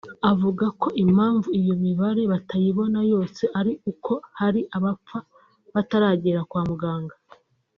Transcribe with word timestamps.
Avuga 0.31 0.65
ko 0.81 0.87
impamvu 1.03 1.47
iyo 1.59 1.73
mibare 1.85 2.21
batayibona 2.33 2.99
yose 3.11 3.43
ari 3.59 3.73
uko 3.91 4.13
hari 4.39 4.61
abapfa 4.77 5.17
bataragera 5.73 6.41
kwa 6.49 6.61
muganga 6.69 7.15